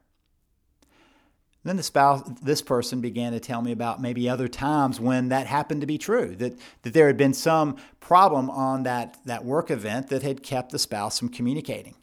then 1.65 1.77
the 1.77 1.83
spouse, 1.83 2.23
this 2.43 2.63
person 2.63 3.01
began 3.01 3.33
to 3.33 3.41
tell 3.41 3.61
me 3.61 3.71
about 3.71 4.01
maybe 4.01 4.29
other 4.29 4.49
times 4.49 4.99
when 4.99 5.29
that 5.29 5.47
happened 5.47 5.83
to 5.83 5.87
be 5.87 5.99
true, 5.99 6.35
that, 6.37 6.59
that 6.83 6.95
there 6.95 7.07
had 7.07 7.19
been 7.19 7.35
some 7.35 7.77
problem 8.01 8.49
on 8.49 8.85
that, 8.85 9.19
that 9.27 9.45
work 9.45 9.71
event 9.71 10.09
that 10.09 10.23
had 10.23 10.43
kept 10.43 10.73
the 10.73 10.79
spouse 10.79 11.19
from 11.19 11.29
communicating. 11.29 11.97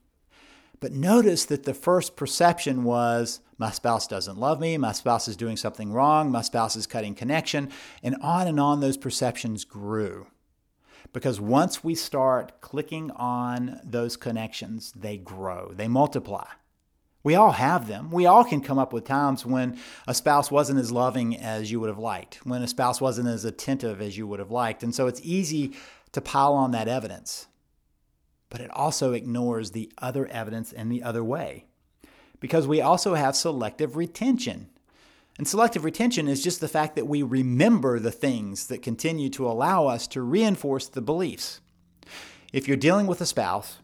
But 0.79 0.91
notice 0.91 1.45
that 1.45 1.63
the 1.63 1.73
first 1.73 2.15
perception 2.15 2.83
was 2.83 3.39
my 3.57 3.71
spouse 3.71 4.07
doesn't 4.07 4.37
love 4.37 4.59
me, 4.59 4.77
my 4.77 4.91
spouse 4.91 5.27
is 5.27 5.35
doing 5.35 5.57
something 5.57 5.91
wrong, 5.91 6.31
my 6.31 6.43
spouse 6.43 6.75
is 6.75 6.85
cutting 6.85 7.15
connection, 7.15 7.71
and 8.03 8.15
on 8.21 8.47
and 8.47 8.59
on 8.59 8.79
those 8.79 8.97
perceptions 8.97 9.65
grew. 9.65 10.27
Because 11.13 11.41
once 11.41 11.83
we 11.83 11.95
start 11.95 12.61
clicking 12.61 13.09
on 13.11 13.79
those 13.83 14.17
connections, 14.17 14.91
they 14.95 15.17
grow, 15.17 15.71
they 15.73 15.87
multiply. 15.87 16.45
We 17.27 17.35
all 17.35 17.51
have 17.51 17.89
them. 17.89 18.09
We 18.09 18.25
all 18.25 18.45
can 18.45 18.61
come 18.61 18.79
up 18.79 18.93
with 18.93 19.03
times 19.03 19.45
when 19.45 19.77
a 20.07 20.13
spouse 20.13 20.49
wasn't 20.49 20.79
as 20.79 20.93
loving 20.93 21.35
as 21.35 21.69
you 21.69 21.81
would 21.81 21.89
have 21.89 21.99
liked, 21.99 22.39
when 22.45 22.61
a 22.61 22.69
spouse 22.69 23.01
wasn't 23.01 23.27
as 23.27 23.43
attentive 23.43 23.99
as 23.99 24.17
you 24.17 24.25
would 24.27 24.39
have 24.39 24.49
liked. 24.49 24.81
And 24.81 24.95
so 24.95 25.07
it's 25.07 25.19
easy 25.25 25.73
to 26.13 26.21
pile 26.21 26.53
on 26.53 26.71
that 26.71 26.87
evidence. 26.87 27.47
But 28.49 28.61
it 28.61 28.71
also 28.71 29.11
ignores 29.11 29.71
the 29.71 29.91
other 29.97 30.25
evidence 30.27 30.71
in 30.71 30.87
the 30.87 31.03
other 31.03 31.21
way. 31.21 31.65
Because 32.39 32.65
we 32.65 32.79
also 32.79 33.15
have 33.15 33.35
selective 33.35 33.97
retention. 33.97 34.69
And 35.37 35.45
selective 35.45 35.83
retention 35.83 36.29
is 36.29 36.41
just 36.41 36.61
the 36.61 36.69
fact 36.69 36.95
that 36.95 37.07
we 37.07 37.23
remember 37.23 37.99
the 37.99 38.09
things 38.09 38.67
that 38.67 38.81
continue 38.81 39.29
to 39.31 39.49
allow 39.49 39.87
us 39.87 40.07
to 40.07 40.21
reinforce 40.21 40.87
the 40.87 41.01
beliefs. 41.01 41.59
If 42.53 42.69
you're 42.69 42.77
dealing 42.77 43.05
with 43.05 43.19
a 43.19 43.25
spouse 43.25 43.79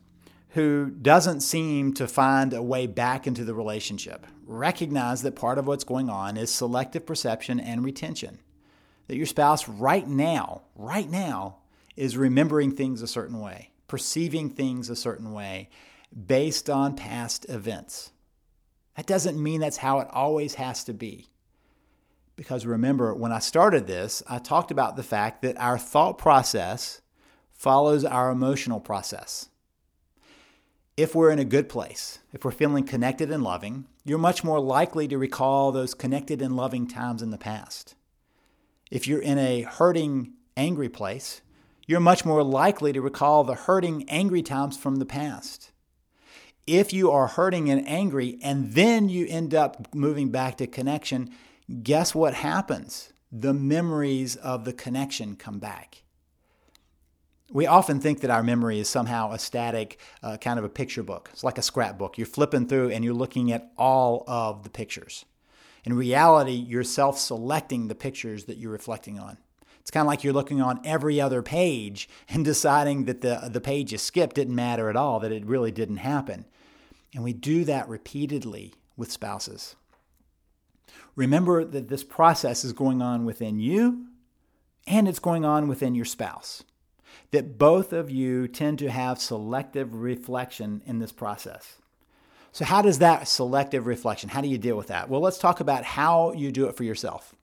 who 0.53 0.89
doesn't 0.89 1.41
seem 1.41 1.93
to 1.95 2.07
find 2.07 2.53
a 2.53 2.61
way 2.61 2.85
back 2.85 3.25
into 3.25 3.43
the 3.43 3.55
relationship. 3.55 4.27
Recognize 4.45 5.23
that 5.23 5.35
part 5.35 5.57
of 5.57 5.65
what's 5.65 5.83
going 5.83 6.09
on 6.09 6.37
is 6.37 6.51
selective 6.51 7.05
perception 7.05 7.59
and 7.59 7.83
retention. 7.83 8.39
that 9.07 9.15
your 9.15 9.25
spouse 9.25 9.67
right 9.67 10.07
now, 10.07 10.61
right 10.75 11.09
now, 11.09 11.57
is 11.95 12.17
remembering 12.17 12.71
things 12.71 13.01
a 13.01 13.07
certain 13.07 13.39
way, 13.39 13.69
perceiving 13.87 14.49
things 14.49 14.89
a 14.89 14.95
certain 14.95 15.33
way 15.33 15.69
based 16.25 16.69
on 16.69 16.95
past 16.95 17.45
events. 17.49 18.11
That 18.95 19.05
doesn't 19.05 19.41
mean 19.41 19.61
that's 19.61 19.77
how 19.77 19.99
it 19.99 20.07
always 20.11 20.55
has 20.55 20.83
to 20.85 20.93
be. 20.93 21.27
Because 22.35 22.65
remember, 22.65 23.13
when 23.13 23.31
I 23.31 23.39
started 23.39 23.85
this, 23.85 24.23
I 24.27 24.39
talked 24.39 24.71
about 24.71 24.95
the 24.95 25.03
fact 25.03 25.41
that 25.43 25.57
our 25.57 25.77
thought 25.77 26.17
process 26.17 27.01
follows 27.51 28.03
our 28.03 28.31
emotional 28.31 28.79
process. 28.79 29.49
If 30.95 31.15
we're 31.15 31.31
in 31.31 31.39
a 31.39 31.45
good 31.45 31.69
place, 31.69 32.19
if 32.33 32.45
we're 32.45 32.51
feeling 32.51 32.83
connected 32.83 33.31
and 33.31 33.43
loving, 33.43 33.85
you're 34.05 34.19
much 34.19 34.43
more 34.43 34.59
likely 34.59 35.07
to 35.07 35.17
recall 35.17 35.71
those 35.71 35.95
connected 35.95 36.39
and 36.39 36.55
loving 36.55 36.85
times 36.87 37.23
in 37.23 37.31
the 37.31 37.37
past. 37.39 37.95
If 38.91 39.07
you're 39.07 39.21
in 39.21 39.39
a 39.39 39.63
hurting, 39.63 40.33
angry 40.55 40.89
place, 40.89 41.41
you're 41.87 41.99
much 41.99 42.25
more 42.25 42.43
likely 42.43 42.93
to 42.93 43.01
recall 43.01 43.43
the 43.43 43.55
hurting, 43.55 44.07
angry 44.07 44.43
times 44.43 44.77
from 44.77 44.97
the 44.97 45.05
past. 45.05 45.71
If 46.67 46.93
you 46.93 47.09
are 47.09 47.25
hurting 47.25 47.71
and 47.71 47.87
angry 47.87 48.37
and 48.43 48.73
then 48.73 49.09
you 49.09 49.25
end 49.27 49.55
up 49.55 49.95
moving 49.95 50.29
back 50.29 50.57
to 50.57 50.67
connection, 50.67 51.31
guess 51.81 52.13
what 52.13 52.35
happens? 52.35 53.11
The 53.31 53.53
memories 53.53 54.35
of 54.35 54.63
the 54.63 54.73
connection 54.73 55.37
come 55.37 55.57
back. 55.57 56.02
We 57.51 57.67
often 57.67 57.99
think 57.99 58.21
that 58.21 58.31
our 58.31 58.41
memory 58.41 58.79
is 58.79 58.89
somehow 58.89 59.31
a 59.31 59.39
static, 59.39 59.99
uh, 60.23 60.37
kind 60.37 60.57
of 60.57 60.65
a 60.65 60.69
picture 60.69 61.03
book. 61.03 61.29
It's 61.33 61.43
like 61.43 61.57
a 61.57 61.61
scrapbook. 61.61 62.17
You're 62.17 62.25
flipping 62.25 62.67
through 62.67 62.89
and 62.91 63.03
you're 63.03 63.13
looking 63.13 63.51
at 63.51 63.71
all 63.77 64.23
of 64.27 64.63
the 64.63 64.69
pictures. 64.69 65.25
In 65.83 65.93
reality, 65.93 66.53
you're 66.53 66.83
self 66.83 67.19
selecting 67.19 67.87
the 67.87 67.95
pictures 67.95 68.45
that 68.45 68.57
you're 68.57 68.71
reflecting 68.71 69.19
on. 69.19 69.37
It's 69.81 69.91
kind 69.91 70.05
of 70.05 70.07
like 70.07 70.23
you're 70.23 70.33
looking 70.33 70.61
on 70.61 70.79
every 70.85 71.19
other 71.19 71.41
page 71.41 72.07
and 72.29 72.45
deciding 72.45 73.05
that 73.05 73.21
the, 73.21 73.49
the 73.51 73.61
page 73.61 73.91
you 73.91 73.97
skipped 73.97 74.35
didn't 74.35 74.55
matter 74.55 74.89
at 74.89 74.95
all, 74.95 75.19
that 75.19 75.31
it 75.31 75.45
really 75.45 75.71
didn't 75.71 75.97
happen. 75.97 76.45
And 77.13 77.23
we 77.23 77.33
do 77.33 77.65
that 77.65 77.87
repeatedly 77.87 78.73
with 78.97 79.11
spouses. 79.11 79.75
Remember 81.15 81.63
that 81.63 81.89
this 81.89 82.03
process 82.03 82.63
is 82.63 82.73
going 82.73 83.01
on 83.01 83.25
within 83.25 83.59
you 83.59 84.07
and 84.87 85.07
it's 85.07 85.19
going 85.19 85.45
on 85.45 85.67
within 85.67 85.93
your 85.93 86.05
spouse. 86.05 86.63
That 87.31 87.57
both 87.57 87.93
of 87.93 88.09
you 88.09 88.47
tend 88.47 88.79
to 88.79 88.89
have 88.89 89.19
selective 89.19 89.93
reflection 89.93 90.81
in 90.85 90.99
this 90.99 91.11
process. 91.11 91.77
So, 92.51 92.65
how 92.65 92.83
does 92.83 92.99
that 92.99 93.27
selective 93.27 93.87
reflection, 93.87 94.29
how 94.29 94.41
do 94.41 94.47
you 94.47 94.59
deal 94.59 94.77
with 94.77 94.87
that? 94.87 95.09
Well, 95.09 95.21
let's 95.21 95.39
talk 95.39 95.59
about 95.59 95.83
how 95.83 96.33
you 96.33 96.51
do 96.51 96.67
it 96.67 96.75
for 96.75 96.83
yourself. 96.83 97.33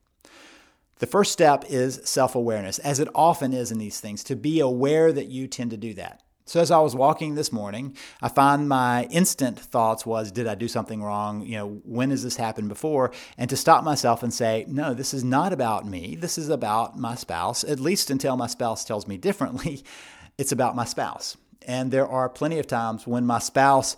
The 1.00 1.06
first 1.06 1.32
step 1.32 1.64
is 1.68 2.00
self 2.04 2.34
awareness, 2.34 2.78
as 2.78 3.00
it 3.00 3.08
often 3.14 3.52
is 3.52 3.72
in 3.72 3.78
these 3.78 4.00
things, 4.00 4.22
to 4.24 4.36
be 4.36 4.60
aware 4.60 5.12
that 5.12 5.26
you 5.26 5.48
tend 5.48 5.70
to 5.72 5.76
do 5.76 5.94
that. 5.94 6.22
So 6.46 6.60
as 6.60 6.70
I 6.70 6.80
was 6.80 6.96
walking 6.96 7.36
this 7.36 7.52
morning, 7.52 7.96
I 8.20 8.28
find 8.28 8.68
my 8.68 9.04
instant 9.04 9.58
thoughts 9.58 10.04
was, 10.04 10.32
did 10.32 10.48
I 10.48 10.56
do 10.56 10.66
something 10.66 11.02
wrong? 11.02 11.42
You 11.42 11.58
know, 11.58 11.68
when 11.84 12.10
has 12.10 12.24
this 12.24 12.36
happened 12.36 12.68
before? 12.68 13.12
And 13.38 13.48
to 13.50 13.56
stop 13.56 13.84
myself 13.84 14.22
and 14.22 14.34
say, 14.34 14.64
no, 14.66 14.92
this 14.92 15.14
is 15.14 15.22
not 15.22 15.52
about 15.52 15.86
me. 15.86 16.16
This 16.16 16.38
is 16.38 16.48
about 16.48 16.98
my 16.98 17.14
spouse, 17.14 17.62
at 17.62 17.78
least 17.78 18.10
until 18.10 18.36
my 18.36 18.48
spouse 18.48 18.84
tells 18.84 19.06
me 19.06 19.16
differently. 19.16 19.82
It's 20.38 20.52
about 20.52 20.74
my 20.74 20.86
spouse. 20.86 21.36
And 21.66 21.90
there 21.90 22.08
are 22.08 22.30
plenty 22.30 22.58
of 22.58 22.66
times 22.66 23.06
when 23.06 23.26
my 23.26 23.40
spouse 23.40 23.94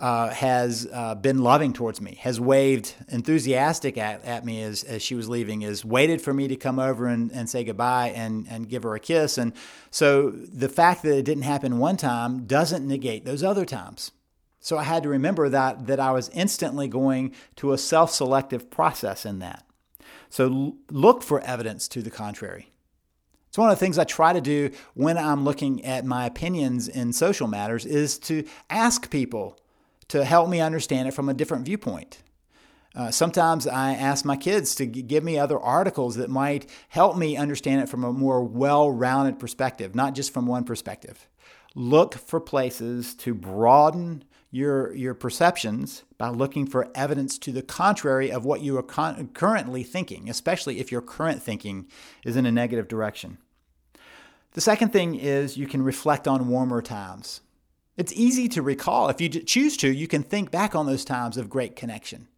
uh, 0.00 0.30
has 0.30 0.88
uh, 0.92 1.14
been 1.14 1.38
loving 1.38 1.72
towards 1.72 2.00
me, 2.00 2.18
has 2.20 2.40
waved 2.40 2.94
enthusiastic 3.08 3.96
at, 3.96 4.24
at 4.24 4.44
me 4.44 4.62
as, 4.62 4.82
as 4.84 5.02
she 5.02 5.14
was 5.14 5.28
leaving, 5.28 5.60
has 5.60 5.84
waited 5.84 6.20
for 6.20 6.34
me 6.34 6.48
to 6.48 6.56
come 6.56 6.78
over 6.78 7.06
and, 7.06 7.30
and 7.32 7.48
say 7.48 7.62
goodbye 7.62 8.08
and, 8.08 8.46
and 8.48 8.68
give 8.68 8.82
her 8.82 8.94
a 8.94 9.00
kiss. 9.00 9.38
And 9.38 9.52
so 9.90 10.30
the 10.30 10.68
fact 10.68 11.02
that 11.02 11.16
it 11.16 11.24
didn't 11.24 11.44
happen 11.44 11.78
one 11.78 11.96
time 11.96 12.46
doesn't 12.46 12.86
negate 12.86 13.24
those 13.24 13.42
other 13.42 13.64
times. 13.64 14.10
So 14.58 14.78
I 14.78 14.82
had 14.82 15.02
to 15.02 15.08
remember 15.10 15.48
that, 15.50 15.86
that 15.86 16.00
I 16.00 16.10
was 16.10 16.30
instantly 16.30 16.88
going 16.88 17.34
to 17.56 17.72
a 17.72 17.78
self 17.78 18.10
selective 18.10 18.70
process 18.70 19.24
in 19.24 19.38
that. 19.40 19.64
So 20.30 20.46
l- 20.46 20.76
look 20.90 21.22
for 21.22 21.40
evidence 21.42 21.86
to 21.88 22.02
the 22.02 22.10
contrary. 22.10 22.72
It's 23.48 23.58
one 23.58 23.70
of 23.70 23.76
the 23.76 23.80
things 23.84 23.98
I 23.98 24.04
try 24.04 24.32
to 24.32 24.40
do 24.40 24.70
when 24.94 25.16
I'm 25.16 25.44
looking 25.44 25.84
at 25.84 26.04
my 26.04 26.26
opinions 26.26 26.88
in 26.88 27.12
social 27.12 27.46
matters 27.46 27.86
is 27.86 28.18
to 28.20 28.44
ask 28.68 29.10
people 29.10 29.60
to 30.08 30.24
help 30.24 30.48
me 30.48 30.60
understand 30.60 31.08
it 31.08 31.14
from 31.14 31.28
a 31.28 31.34
different 31.34 31.64
viewpoint. 31.64 32.18
Uh, 32.94 33.10
sometimes 33.10 33.66
I 33.66 33.92
ask 33.92 34.24
my 34.24 34.36
kids 34.36 34.74
to 34.76 34.86
give 34.86 35.24
me 35.24 35.36
other 35.36 35.58
articles 35.58 36.14
that 36.16 36.30
might 36.30 36.70
help 36.88 37.16
me 37.16 37.36
understand 37.36 37.82
it 37.82 37.88
from 37.88 38.04
a 38.04 38.12
more 38.12 38.44
well 38.44 38.90
rounded 38.90 39.38
perspective, 39.40 39.94
not 39.94 40.14
just 40.14 40.32
from 40.32 40.46
one 40.46 40.64
perspective. 40.64 41.28
Look 41.74 42.14
for 42.14 42.38
places 42.38 43.16
to 43.16 43.34
broaden 43.34 44.22
your, 44.52 44.94
your 44.94 45.14
perceptions 45.14 46.04
by 46.18 46.28
looking 46.28 46.68
for 46.68 46.88
evidence 46.94 47.36
to 47.38 47.50
the 47.50 47.62
contrary 47.62 48.30
of 48.30 48.44
what 48.44 48.60
you 48.60 48.78
are 48.78 48.84
con- 48.84 49.28
currently 49.34 49.82
thinking, 49.82 50.30
especially 50.30 50.78
if 50.78 50.92
your 50.92 51.00
current 51.00 51.42
thinking 51.42 51.88
is 52.24 52.36
in 52.36 52.46
a 52.46 52.52
negative 52.52 52.86
direction. 52.86 53.38
The 54.52 54.60
second 54.60 54.92
thing 54.92 55.16
is 55.16 55.56
you 55.56 55.66
can 55.66 55.82
reflect 55.82 56.28
on 56.28 56.46
warmer 56.46 56.80
times. 56.80 57.40
It's 57.96 58.12
easy 58.12 58.48
to 58.48 58.62
recall. 58.62 59.08
If 59.08 59.20
you 59.20 59.28
choose 59.28 59.76
to, 59.78 59.88
you 59.88 60.08
can 60.08 60.22
think 60.22 60.50
back 60.50 60.74
on 60.74 60.86
those 60.86 61.04
times 61.04 61.36
of 61.36 61.48
great 61.48 61.76
connection. 61.76 62.28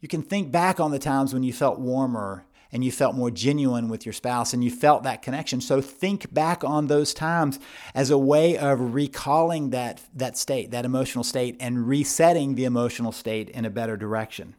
You 0.00 0.08
can 0.08 0.22
think 0.22 0.52
back 0.52 0.78
on 0.78 0.90
the 0.90 0.98
times 0.98 1.34
when 1.34 1.42
you 1.42 1.52
felt 1.52 1.80
warmer 1.80 2.44
and 2.70 2.84
you 2.84 2.92
felt 2.92 3.14
more 3.14 3.30
genuine 3.30 3.88
with 3.88 4.04
your 4.04 4.12
spouse 4.12 4.52
and 4.52 4.62
you 4.62 4.70
felt 4.70 5.02
that 5.02 5.22
connection. 5.22 5.60
So 5.60 5.80
think 5.80 6.32
back 6.32 6.62
on 6.62 6.86
those 6.86 7.14
times 7.14 7.58
as 7.94 8.10
a 8.10 8.18
way 8.18 8.58
of 8.58 8.94
recalling 8.94 9.70
that, 9.70 10.02
that 10.14 10.36
state, 10.36 10.70
that 10.72 10.84
emotional 10.84 11.24
state, 11.24 11.56
and 11.58 11.88
resetting 11.88 12.54
the 12.54 12.64
emotional 12.64 13.12
state 13.12 13.48
in 13.50 13.64
a 13.64 13.70
better 13.70 13.96
direction. 13.96 14.54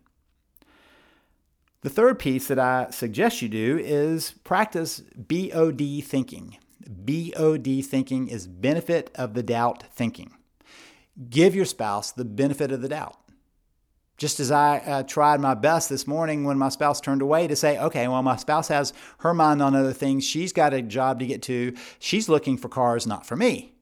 The 1.82 1.90
third 1.90 2.20
piece 2.20 2.48
that 2.48 2.60
I 2.60 2.90
suggest 2.90 3.42
you 3.42 3.50
do 3.50 3.78
is 3.78 4.32
practice 4.44 5.02
BOD 5.16 6.04
thinking. 6.04 6.58
BOD 6.88 7.84
thinking 7.86 8.28
is 8.28 8.48
benefit 8.48 9.12
of 9.16 9.34
the 9.34 9.44
doubt 9.44 9.84
thinking. 9.94 10.32
Give 11.30 11.56
your 11.56 11.66
spouse 11.66 12.12
the 12.12 12.26
benefit 12.26 12.72
of 12.72 12.82
the 12.82 12.90
doubt. 12.90 13.18
Just 14.18 14.40
as 14.40 14.50
I 14.50 14.80
uh, 14.80 15.04
tried 15.04 15.40
my 15.40 15.54
best 15.54 15.90
this 15.90 16.08
morning 16.08 16.44
when 16.44 16.58
my 16.58 16.70
spouse 16.70 17.00
turned 17.00 17.22
away 17.22 17.48
to 17.48 17.56
say, 17.56 17.78
okay, 17.78 18.08
well, 18.08 18.24
my 18.24 18.36
spouse 18.36 18.68
has 18.70 18.92
her 19.20 19.34
mind 19.34 19.62
on 19.62 19.76
other 19.76 19.94
things. 19.94 20.24
She's 20.24 20.52
got 20.52 20.74
a 20.74 20.82
job 20.82 21.20
to 21.20 21.28
get 21.28 21.44
to. 21.44 21.76
She's 22.00 22.28
looking 22.28 22.58
for 22.58 22.68
cars, 22.68 23.06
not 23.06 23.28
for 23.28 23.36
me. 23.36 23.74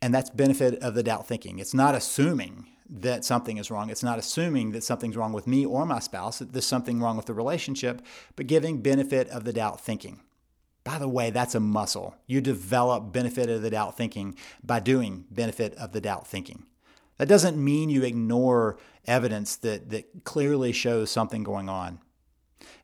And 0.00 0.14
that's 0.14 0.30
benefit 0.30 0.78
of 0.82 0.94
the 0.94 1.02
doubt 1.02 1.26
thinking. 1.26 1.58
It's 1.58 1.74
not 1.74 1.94
assuming 1.94 2.68
that 2.88 3.24
something 3.24 3.58
is 3.58 3.70
wrong. 3.70 3.90
It's 3.90 4.02
not 4.02 4.18
assuming 4.18 4.72
that 4.72 4.84
something's 4.84 5.16
wrong 5.16 5.32
with 5.32 5.46
me 5.46 5.66
or 5.66 5.84
my 5.84 5.98
spouse, 5.98 6.38
that 6.38 6.52
there's 6.52 6.66
something 6.66 7.00
wrong 7.00 7.16
with 7.16 7.26
the 7.26 7.34
relationship, 7.34 8.00
but 8.34 8.46
giving 8.46 8.80
benefit 8.80 9.28
of 9.28 9.44
the 9.44 9.52
doubt 9.52 9.80
thinking. 9.80 10.20
By 10.86 10.98
the 10.98 11.08
way, 11.08 11.30
that's 11.30 11.56
a 11.56 11.60
muscle. 11.60 12.14
You 12.28 12.40
develop 12.40 13.12
benefit 13.12 13.50
of 13.50 13.60
the 13.60 13.70
doubt 13.70 13.96
thinking 13.96 14.36
by 14.62 14.78
doing 14.78 15.24
benefit 15.32 15.74
of 15.74 15.90
the 15.90 16.00
doubt 16.00 16.28
thinking. 16.28 16.64
That 17.18 17.26
doesn't 17.26 17.56
mean 17.56 17.90
you 17.90 18.04
ignore 18.04 18.78
evidence 19.04 19.56
that, 19.56 19.90
that 19.90 20.22
clearly 20.22 20.70
shows 20.70 21.10
something 21.10 21.42
going 21.42 21.68
on. 21.68 21.98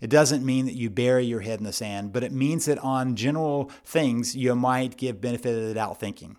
It 0.01 0.11
doesn't 0.11 0.45
mean 0.45 0.67
that 0.67 0.75
you 0.75 0.91
bury 0.91 1.25
your 1.25 1.43
head 1.43 1.61
in 1.61 1.65
the 1.65 1.73
sand, 1.73 2.13
but 2.13 2.25
it 2.25 2.33
means 2.33 2.65
that 2.65 2.81
on 2.81 3.15
general 3.15 3.71
things, 3.85 4.35
you 4.35 4.57
might 4.57 4.97
give 4.97 5.21
benefit 5.21 5.57
of 5.57 5.69
the 5.69 5.75
doubt 5.75 6.01
thinking. 6.01 6.37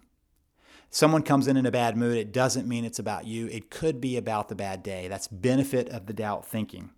Someone 0.89 1.23
comes 1.23 1.47
in 1.47 1.55
in 1.55 1.65
a 1.65 1.71
bad 1.71 1.95
mood, 1.95 2.17
it 2.17 2.33
doesn't 2.33 2.67
mean 2.67 2.83
it's 2.83 2.99
about 2.99 3.25
you. 3.25 3.47
It 3.47 3.69
could 3.69 4.01
be 4.01 4.17
about 4.17 4.49
the 4.49 4.55
bad 4.55 4.83
day. 4.83 5.07
That's 5.07 5.29
benefit 5.29 5.87
of 5.87 6.07
the 6.07 6.13
doubt 6.13 6.45
thinking. 6.45 6.89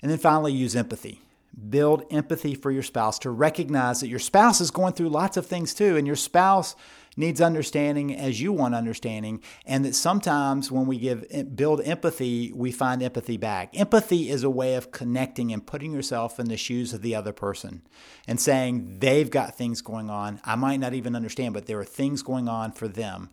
And 0.00 0.10
then 0.10 0.18
finally, 0.18 0.54
use 0.54 0.74
empathy 0.74 1.20
build 1.68 2.04
empathy 2.10 2.54
for 2.54 2.70
your 2.70 2.82
spouse 2.82 3.18
to 3.20 3.30
recognize 3.30 4.00
that 4.00 4.08
your 4.08 4.18
spouse 4.18 4.60
is 4.60 4.70
going 4.70 4.92
through 4.94 5.08
lots 5.08 5.36
of 5.36 5.46
things 5.46 5.74
too 5.74 5.96
and 5.96 6.06
your 6.06 6.16
spouse 6.16 6.74
needs 7.14 7.42
understanding 7.42 8.16
as 8.16 8.40
you 8.40 8.52
want 8.52 8.74
understanding 8.74 9.42
and 9.66 9.84
that 9.84 9.94
sometimes 9.94 10.72
when 10.72 10.86
we 10.86 10.98
give 10.98 11.24
build 11.54 11.82
empathy 11.82 12.50
we 12.54 12.72
find 12.72 13.02
empathy 13.02 13.36
back. 13.36 13.68
Empathy 13.78 14.30
is 14.30 14.42
a 14.42 14.50
way 14.50 14.74
of 14.74 14.90
connecting 14.92 15.52
and 15.52 15.66
putting 15.66 15.92
yourself 15.92 16.40
in 16.40 16.48
the 16.48 16.56
shoes 16.56 16.94
of 16.94 17.02
the 17.02 17.14
other 17.14 17.32
person 17.32 17.82
and 18.26 18.40
saying 18.40 18.98
they've 19.00 19.30
got 19.30 19.54
things 19.54 19.82
going 19.82 20.08
on 20.08 20.40
i 20.44 20.54
might 20.54 20.80
not 20.80 20.94
even 20.94 21.14
understand 21.14 21.52
but 21.52 21.66
there 21.66 21.78
are 21.78 21.84
things 21.84 22.22
going 22.22 22.48
on 22.48 22.72
for 22.72 22.88
them 22.88 23.30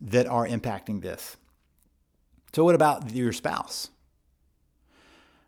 that 0.00 0.26
are 0.26 0.46
impacting 0.46 1.02
this. 1.02 1.36
So 2.52 2.64
what 2.64 2.74
about 2.74 3.12
your 3.12 3.32
spouse 3.32 3.90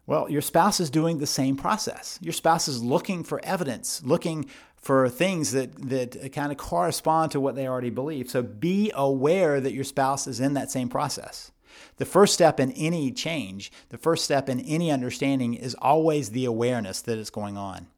well, 0.08 0.30
your 0.30 0.40
spouse 0.40 0.80
is 0.80 0.88
doing 0.88 1.18
the 1.18 1.26
same 1.26 1.54
process. 1.54 2.18
Your 2.22 2.32
spouse 2.32 2.66
is 2.66 2.82
looking 2.82 3.22
for 3.22 3.44
evidence, 3.44 4.02
looking 4.02 4.46
for 4.74 5.06
things 5.10 5.52
that, 5.52 5.76
that 5.90 6.32
kind 6.32 6.50
of 6.50 6.56
correspond 6.56 7.30
to 7.32 7.40
what 7.40 7.56
they 7.56 7.68
already 7.68 7.90
believe. 7.90 8.30
So 8.30 8.42
be 8.42 8.90
aware 8.94 9.60
that 9.60 9.74
your 9.74 9.84
spouse 9.84 10.26
is 10.26 10.40
in 10.40 10.54
that 10.54 10.70
same 10.70 10.88
process. 10.88 11.52
The 11.98 12.06
first 12.06 12.32
step 12.32 12.58
in 12.58 12.72
any 12.72 13.12
change, 13.12 13.70
the 13.90 13.98
first 13.98 14.24
step 14.24 14.48
in 14.48 14.60
any 14.60 14.90
understanding 14.90 15.52
is 15.52 15.74
always 15.74 16.30
the 16.30 16.46
awareness 16.46 17.02
that 17.02 17.18
it's 17.18 17.28
going 17.28 17.58
on. 17.58 17.88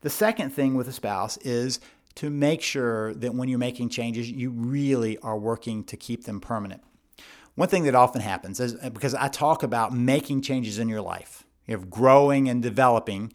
The 0.00 0.08
second 0.08 0.48
thing 0.48 0.74
with 0.74 0.88
a 0.88 0.92
spouse 0.92 1.36
is 1.42 1.78
to 2.14 2.30
make 2.30 2.62
sure 2.62 3.12
that 3.12 3.34
when 3.34 3.50
you're 3.50 3.58
making 3.58 3.90
changes, 3.90 4.30
you 4.30 4.48
really 4.48 5.18
are 5.18 5.36
working 5.36 5.84
to 5.84 5.96
keep 5.98 6.24
them 6.24 6.40
permanent. 6.40 6.82
One 7.54 7.68
thing 7.68 7.84
that 7.84 7.94
often 7.94 8.20
happens 8.20 8.58
is 8.60 8.76
uh, 8.82 8.90
because 8.90 9.14
I 9.14 9.28
talk 9.28 9.62
about 9.62 9.92
making 9.92 10.42
changes 10.42 10.78
in 10.78 10.88
your 10.88 11.02
life, 11.02 11.44
you 11.66 11.76
have 11.76 11.88
growing 11.88 12.48
and 12.48 12.62
developing. 12.62 13.32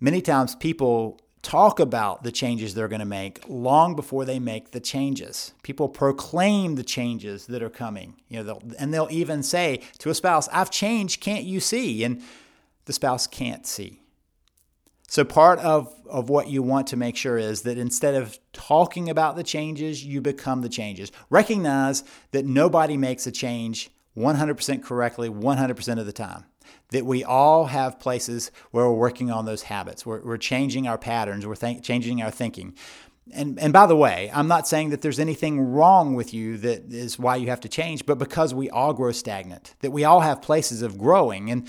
Many 0.00 0.20
times 0.20 0.54
people 0.54 1.20
talk 1.40 1.80
about 1.80 2.22
the 2.22 2.30
changes 2.30 2.74
they're 2.74 2.88
going 2.88 3.00
to 3.00 3.04
make 3.04 3.40
long 3.48 3.96
before 3.96 4.24
they 4.24 4.38
make 4.38 4.70
the 4.70 4.80
changes. 4.80 5.52
People 5.62 5.88
proclaim 5.88 6.76
the 6.76 6.84
changes 6.84 7.46
that 7.46 7.62
are 7.62 7.70
coming, 7.70 8.14
you 8.28 8.36
know, 8.36 8.44
they'll, 8.44 8.62
and 8.78 8.94
they'll 8.94 9.08
even 9.10 9.42
say 9.42 9.80
to 9.98 10.10
a 10.10 10.14
spouse, 10.14 10.48
"I've 10.52 10.70
changed, 10.70 11.20
can't 11.20 11.44
you 11.44 11.58
see?" 11.58 12.04
And 12.04 12.22
the 12.84 12.92
spouse 12.92 13.26
can't 13.26 13.66
see. 13.66 14.00
So, 15.12 15.24
part 15.24 15.58
of, 15.58 15.94
of 16.08 16.30
what 16.30 16.48
you 16.48 16.62
want 16.62 16.86
to 16.86 16.96
make 16.96 17.18
sure 17.18 17.36
is 17.36 17.60
that 17.64 17.76
instead 17.76 18.14
of 18.14 18.38
talking 18.54 19.10
about 19.10 19.36
the 19.36 19.42
changes, 19.42 20.02
you 20.02 20.22
become 20.22 20.62
the 20.62 20.70
changes. 20.70 21.12
Recognize 21.28 22.02
that 22.30 22.46
nobody 22.46 22.96
makes 22.96 23.26
a 23.26 23.30
change 23.30 23.90
100% 24.16 24.82
correctly 24.82 25.28
100% 25.28 25.98
of 26.00 26.06
the 26.06 26.12
time. 26.14 26.44
That 26.92 27.04
we 27.04 27.22
all 27.24 27.66
have 27.66 28.00
places 28.00 28.50
where 28.70 28.86
we're 28.86 28.94
working 28.94 29.30
on 29.30 29.44
those 29.44 29.64
habits, 29.64 30.06
we're, 30.06 30.22
we're 30.22 30.38
changing 30.38 30.88
our 30.88 30.96
patterns, 30.96 31.46
we're 31.46 31.56
th- 31.56 31.82
changing 31.82 32.22
our 32.22 32.30
thinking. 32.30 32.74
And, 33.34 33.58
and 33.58 33.70
by 33.70 33.84
the 33.84 33.96
way, 33.96 34.30
I'm 34.32 34.48
not 34.48 34.66
saying 34.66 34.88
that 34.90 35.02
there's 35.02 35.20
anything 35.20 35.60
wrong 35.60 36.14
with 36.14 36.32
you 36.32 36.56
that 36.56 36.90
is 36.90 37.18
why 37.18 37.36
you 37.36 37.48
have 37.48 37.60
to 37.60 37.68
change, 37.68 38.06
but 38.06 38.16
because 38.16 38.54
we 38.54 38.70
all 38.70 38.94
grow 38.94 39.12
stagnant, 39.12 39.74
that 39.80 39.90
we 39.90 40.04
all 40.04 40.20
have 40.20 40.40
places 40.40 40.80
of 40.80 40.96
growing. 40.96 41.50
And 41.50 41.68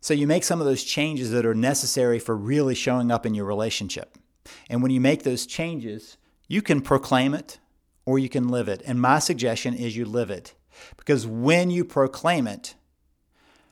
so 0.00 0.14
you 0.14 0.26
make 0.26 0.44
some 0.44 0.60
of 0.60 0.66
those 0.66 0.82
changes 0.82 1.30
that 1.30 1.44
are 1.44 1.54
necessary 1.54 2.18
for 2.18 2.34
really 2.34 2.74
showing 2.74 3.10
up 3.10 3.26
in 3.26 3.34
your 3.34 3.44
relationship. 3.44 4.16
And 4.70 4.82
when 4.82 4.90
you 4.90 5.00
make 5.00 5.22
those 5.22 5.46
changes, 5.46 6.16
you 6.48 6.62
can 6.62 6.80
proclaim 6.80 7.34
it 7.34 7.58
or 8.06 8.18
you 8.18 8.28
can 8.28 8.48
live 8.48 8.68
it. 8.68 8.82
And 8.86 9.00
my 9.00 9.18
suggestion 9.18 9.74
is 9.74 9.96
you 9.96 10.06
live 10.06 10.30
it. 10.30 10.54
Because 10.96 11.26
when 11.26 11.70
you 11.70 11.84
proclaim 11.84 12.46
it, 12.46 12.74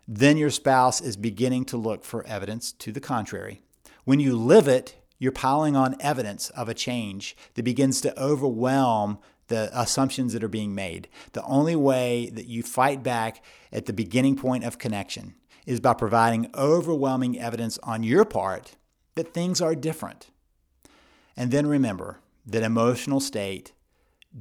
then 0.06 0.36
your 0.36 0.50
spouse 0.50 1.00
is 1.00 1.16
beginning 1.16 1.64
to 1.66 1.76
look 1.76 2.04
for 2.04 2.26
evidence 2.26 2.72
to 2.72 2.92
the 2.92 3.00
contrary. 3.00 3.62
When 4.04 4.20
you 4.20 4.36
live 4.36 4.68
it, 4.68 4.96
you're 5.18 5.32
piling 5.32 5.76
on 5.76 5.96
evidence 6.00 6.50
of 6.50 6.68
a 6.68 6.74
change 6.74 7.36
that 7.54 7.62
begins 7.62 8.00
to 8.02 8.22
overwhelm 8.22 9.18
the 9.48 9.70
assumptions 9.72 10.34
that 10.34 10.44
are 10.44 10.48
being 10.48 10.74
made. 10.74 11.08
The 11.32 11.42
only 11.44 11.74
way 11.74 12.30
that 12.34 12.46
you 12.46 12.62
fight 12.62 13.02
back 13.02 13.42
at 13.72 13.86
the 13.86 13.92
beginning 13.92 14.36
point 14.36 14.64
of 14.64 14.78
connection 14.78 15.34
is 15.68 15.80
by 15.80 15.92
providing 15.92 16.50
overwhelming 16.54 17.38
evidence 17.38 17.78
on 17.82 18.02
your 18.02 18.24
part 18.24 18.76
that 19.16 19.34
things 19.34 19.60
are 19.60 19.74
different. 19.74 20.28
And 21.36 21.50
then 21.50 21.66
remember 21.66 22.20
that 22.46 22.62
emotional 22.62 23.20
state 23.20 23.72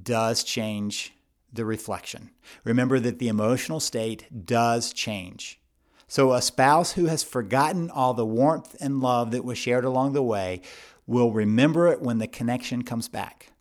does 0.03 0.41
change 0.41 1.13
the 1.51 1.65
reflection. 1.65 2.29
Remember 2.63 2.97
that 3.01 3.19
the 3.19 3.27
emotional 3.27 3.81
state 3.81 4.45
does 4.45 4.93
change. 4.93 5.59
So, 6.07 6.31
a 6.31 6.41
spouse 6.41 6.93
who 6.93 7.07
has 7.07 7.23
forgotten 7.23 7.91
all 7.91 8.13
the 8.13 8.25
warmth 8.25 8.77
and 8.79 9.01
love 9.01 9.31
that 9.31 9.43
was 9.43 9.57
shared 9.57 9.83
along 9.83 10.13
the 10.13 10.23
way 10.23 10.61
will 11.05 11.33
remember 11.33 11.89
it 11.89 12.01
when 12.01 12.19
the 12.19 12.27
connection 12.27 12.83
comes 12.83 13.09
back. 13.09 13.51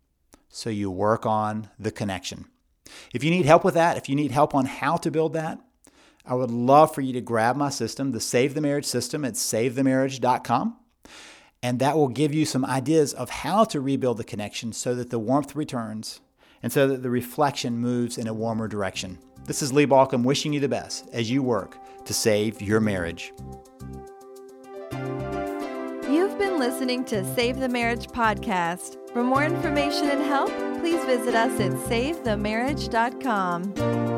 So, 0.49 0.70
you 0.70 0.88
work 0.88 1.26
on 1.26 1.68
the 1.80 1.90
connection. 1.90 2.44
If 3.12 3.25
you 3.25 3.32
need 3.32 3.46
help 3.46 3.64
with 3.64 3.75
that, 3.75 3.96
if 3.96 4.08
you 4.08 4.14
need 4.14 4.30
help 4.30 4.54
on 4.54 4.66
how 4.66 4.96
to 4.99 5.11
build 5.11 5.32
that, 5.32 5.58
I 6.26 6.35
would 6.35 6.50
love 6.50 6.95
for 6.95 7.02
you 7.02 7.12
to 7.12 7.21
grab 7.21 7.56
my 7.56 7.71
system, 7.71 8.12
the 8.12 8.21
Save 8.21 8.54
the 8.54 8.61
Marriage 8.61 8.85
system 8.85 9.25
at 9.25 9.35
savethemarriage.com. 9.35 10.76
And 11.62 11.78
that 11.78 11.97
will 11.97 12.08
give 12.08 12.34
you 12.34 12.45
some 12.45 12.65
ideas 12.65 13.15
of 13.15 13.30
how 13.30 13.65
to 13.65 13.80
rebuild 13.80 14.19
the 14.19 14.25
connection 14.25 14.73
so 14.73 14.95
that 14.95 15.10
the 15.10 15.19
warmth 15.19 15.56
returns 15.56 16.21
and 16.62 16.73
so 16.73 16.86
that 16.89 17.02
the 17.02 17.10
reflection 17.10 17.78
moves 17.78 18.19
in 18.19 18.26
a 18.26 18.34
warmer 18.34 18.69
direction. 18.69 19.19
This 19.45 19.62
is 19.62 19.73
Lee 19.73 19.86
Baucom 19.86 20.25
wishing 20.25 20.52
you 20.52 20.60
the 20.60 20.69
best 20.69 21.08
as 21.12 21.30
you 21.30 21.43
work 21.43 21.78
to 22.04 22.12
save 22.12 22.60
your 22.60 22.80
marriage. 22.80 23.32
You've 26.10 26.39
been 26.39 26.58
listening 26.58 27.04
to 27.06 27.25
Save 27.34 27.58
the 27.58 27.69
Marriage 27.69 28.06
podcast. 28.08 28.97
For 29.12 29.23
more 29.23 29.45
information 29.45 30.10
and 30.10 30.23
help, 30.23 30.50
please 30.80 31.04
visit 31.04 31.34
us 31.34 31.60
at 31.60 31.73
savethemarriage.com. 31.73 34.16